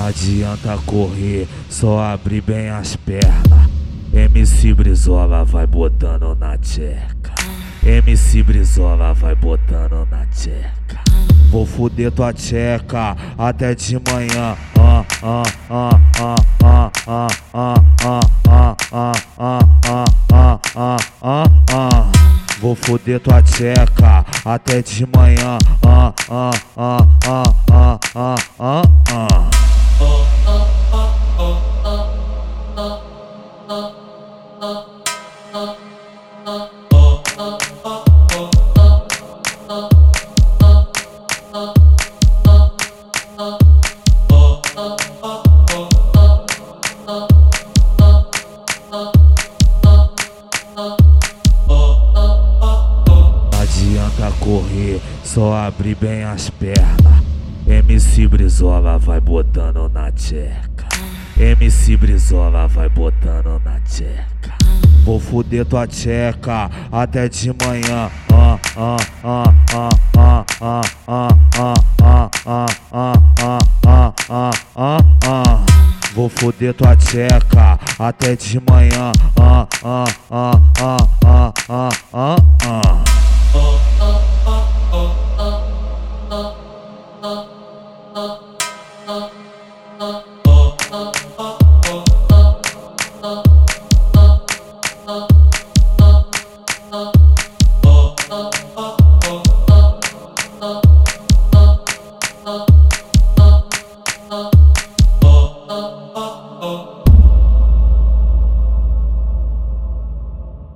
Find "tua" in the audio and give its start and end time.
12.10-12.32, 23.20-23.42, 65.64-65.86, 76.74-76.94